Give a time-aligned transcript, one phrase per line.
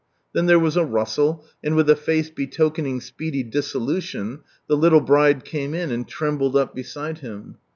[0.33, 5.45] Then there was a rustle, and with a face betokening speedy dissolution, the little bride
[5.45, 7.57] came in, and trembled up beside him.